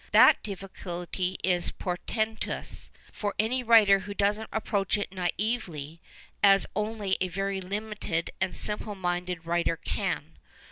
[0.13, 6.01] That difticnlty is portentous, for any writer who doesn't ui)proach it naively,
[6.41, 10.39] as only a very limited and simple minded writer can.